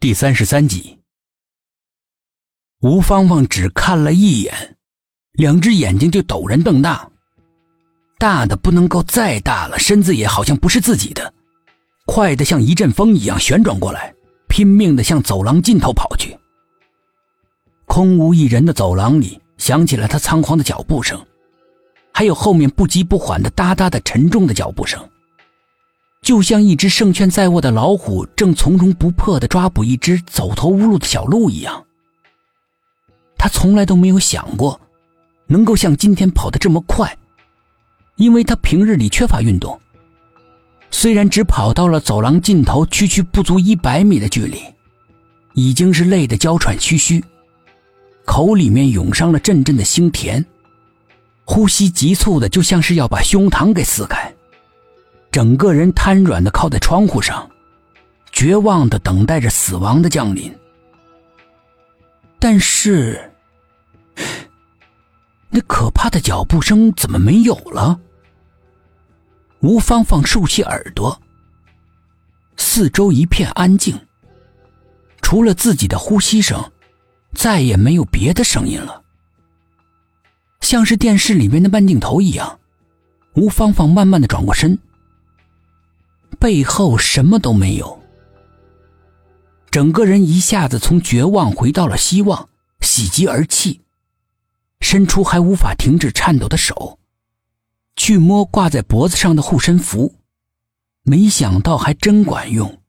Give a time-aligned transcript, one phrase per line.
[0.00, 0.96] 第三十三集，
[2.82, 4.76] 吴芳芳只看了一眼，
[5.32, 7.10] 两只眼睛就陡然瞪大，
[8.16, 11.34] 大的不能够再大了，身子也好像不是自己的，
[12.06, 14.14] 快的像一阵风一样旋转过来，
[14.48, 16.38] 拼命的向走廊尽头跑去。
[17.86, 21.20] 空无一人的走廊里，响起了他仓皇的脚步声，
[22.14, 25.10] 还有后面不急不缓的哒哒的沉重的脚步声。
[26.28, 31.86] 就像一只胜券在握的老虎正从容不迫地抓捕一只走投无路的小鹿一样，
[33.38, 34.78] 他从来都没有想过
[35.46, 37.16] 能够像今天跑得这么快，
[38.16, 39.80] 因为他平日里缺乏运动。
[40.90, 44.60] 虽然只跑到了走廊尽头，区区不足一百米的距离，
[45.54, 47.24] 已经是累得娇喘吁吁，
[48.26, 50.44] 口里面涌上了阵阵的腥甜，
[51.46, 54.30] 呼吸急促的就像是要把胸膛给撕开。
[55.30, 57.48] 整个人瘫软的靠在窗户上，
[58.32, 60.54] 绝望的等待着死亡的降临。
[62.38, 63.32] 但是，
[65.50, 68.00] 那可怕的脚步声怎么没有了？
[69.60, 71.20] 吴芳芳竖起耳朵，
[72.56, 73.98] 四周一片安静，
[75.20, 76.62] 除了自己的呼吸声，
[77.34, 79.02] 再也没有别的声音了。
[80.60, 82.60] 像是电视里面的慢镜头一样，
[83.34, 84.78] 吴芳芳慢慢的转过身。
[86.38, 88.00] 背后什么都没有，
[89.70, 92.48] 整个人一下子从绝望回到了希望，
[92.80, 93.80] 喜极而泣，
[94.80, 96.98] 伸出还无法停止颤抖的手，
[97.96, 100.14] 去摸挂在脖子上的护身符，
[101.02, 102.80] 没想到还真管用。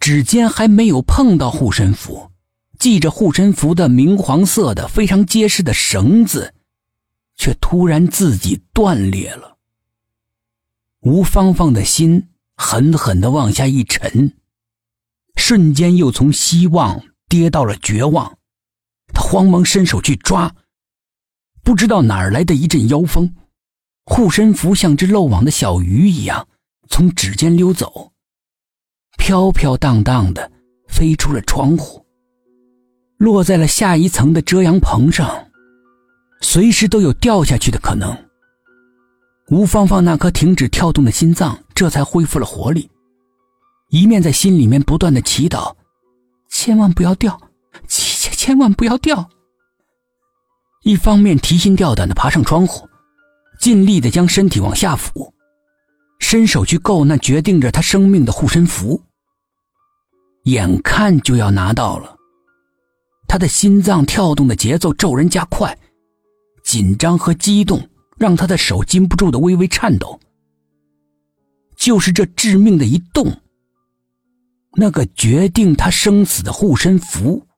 [0.00, 2.30] 指尖还没有碰到护身符，
[2.78, 6.54] 系着护身符的明黄色的非常结实的绳子，
[7.36, 9.51] 却突然自己断裂了。
[11.02, 14.34] 吴芳芳的心狠狠的往下一沉，
[15.34, 18.38] 瞬间又从希望跌到了绝望。
[19.12, 20.54] 她慌忙伸手去抓，
[21.64, 23.34] 不知道哪儿来的一阵妖风，
[24.04, 26.46] 护身符像只漏网的小鱼一样
[26.88, 28.12] 从指尖溜走，
[29.18, 30.52] 飘飘荡荡的
[30.86, 32.06] 飞出了窗户，
[33.16, 35.50] 落在了下一层的遮阳棚上，
[36.42, 38.16] 随时都有掉下去的可能。
[39.48, 42.88] 吴芳芳那颗停止跳动的心脏这才恢复了活力，
[43.90, 45.74] 一面在心里面不断的祈祷
[46.48, 47.38] ：“千万不要掉，
[47.86, 49.28] 千千千万不要掉。”
[50.84, 52.88] 一方面提心吊胆的爬上窗户，
[53.60, 55.32] 尽力的将身体往下俯，
[56.18, 59.02] 伸手去够那决定着他生命的护身符。
[60.44, 62.16] 眼看就要拿到了，
[63.28, 65.76] 他的心脏跳动的节奏骤然加快，
[66.64, 67.88] 紧张和激动。
[68.22, 70.20] 让他的手禁不住的微微颤抖。
[71.74, 73.40] 就是这致命的一动，
[74.74, 77.48] 那个决定他生死的护身符，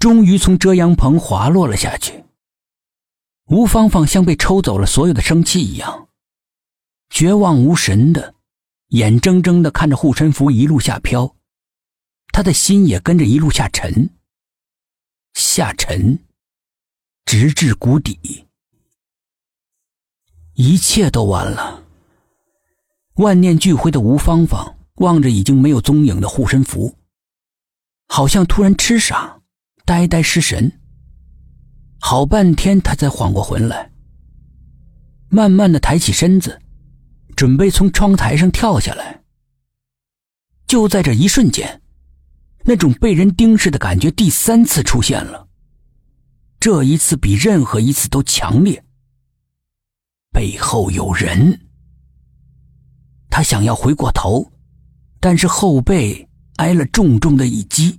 [0.00, 2.24] 终于从遮阳棚滑落了下去。
[3.46, 6.08] 吴芳芳像被抽走了所有的生气一样，
[7.10, 8.34] 绝望无神的，
[8.88, 11.36] 眼睁睁的看着护身符一路下飘，
[12.32, 14.10] 他的心也跟着一路下沉，
[15.34, 16.18] 下沉，
[17.24, 18.47] 直至谷底。
[20.58, 21.84] 一切都完了。
[23.14, 26.96] 万念俱灰的吴芳芳望着已经没有踪影的护身符，
[28.08, 29.40] 好像突然痴傻、
[29.84, 30.80] 呆呆失神。
[32.00, 33.92] 好半天，他才缓过魂来，
[35.28, 36.60] 慢慢的抬起身子，
[37.36, 39.22] 准备从窗台上跳下来。
[40.66, 41.80] 就在这一瞬间，
[42.64, 45.46] 那种被人盯视的感觉第三次出现了，
[46.58, 48.84] 这一次比任何一次都强烈。
[50.32, 51.58] 背后有人，
[53.30, 54.50] 他想要回过头，
[55.20, 57.98] 但是后背挨了重重的一击，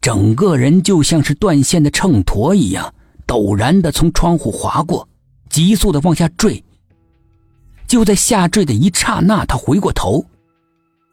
[0.00, 2.94] 整个人就像是断线的秤砣一样，
[3.26, 5.06] 陡然的从窗户滑过，
[5.50, 6.62] 急速的往下坠。
[7.86, 10.24] 就在下坠的一刹那，他回过头，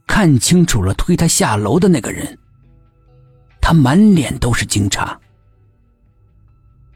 [0.07, 2.38] 看清楚了推他下楼的那个人，
[3.62, 5.16] 他满脸都是惊诧，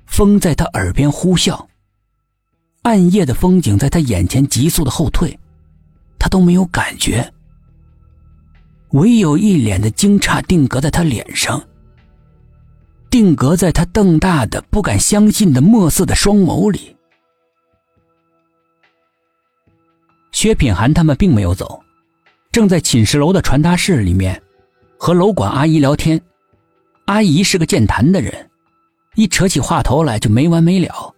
[0.06, 1.68] 风在他耳边呼啸。
[2.88, 5.38] 暗夜的风景在他眼前急速的后退，
[6.18, 7.34] 他都没有感觉，
[8.92, 11.62] 唯有一脸的惊诧定格在他脸上，
[13.10, 16.96] 定格在他瞪大的不敢相信的墨色的双眸里。
[20.32, 21.84] 薛品涵他们并没有走，
[22.54, 24.42] 正在寝室楼的传达室里面
[24.98, 26.22] 和楼管阿姨聊天。
[27.04, 28.50] 阿姨是个健谈的人，
[29.16, 31.14] 一扯起话头来就没完没了。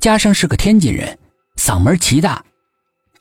[0.00, 1.18] 加上是个天津人，
[1.56, 2.44] 嗓门奇大，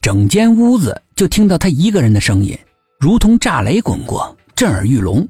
[0.01, 2.57] 整间屋子就听到他一个人的声音，
[2.99, 5.27] 如同炸雷滚过，震耳欲聋。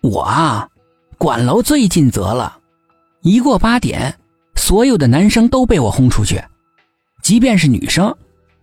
[0.00, 0.68] 我啊，
[1.18, 2.58] 管楼最尽责了，
[3.22, 4.16] 一过八点，
[4.54, 6.42] 所有的男生都被我轰出去，
[7.22, 8.16] 即便是女生，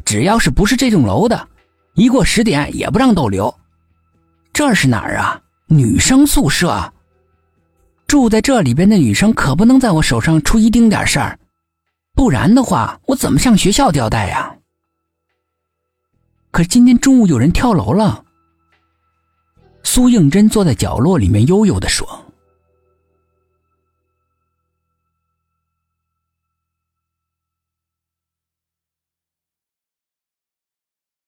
[0.05, 1.47] 只要是不是这栋楼的，
[1.95, 3.53] 一过十点也不让逗留。
[4.53, 5.39] 这是哪儿啊？
[5.67, 6.91] 女生宿舍。
[8.07, 11.39] 住在这里边的女生可不能在我手上出一丁点事儿，
[12.13, 14.55] 不然的话，我怎么向学校交代呀？
[16.51, 18.23] 可是今天中午有人跳楼了。
[19.83, 22.22] 苏应真坐在角落里面，悠悠的说。